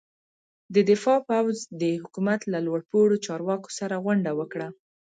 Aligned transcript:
د 0.73 0.75
دفاع 0.89 1.19
پوځ 1.29 1.55
د 1.81 1.83
حکومت 2.01 2.41
له 2.53 2.59
لوړ 2.65 2.79
پوړو 2.89 3.23
چارواکو 3.25 3.69
سره 3.79 3.95
غونډه 4.03 4.31
وکړه. 4.39 4.67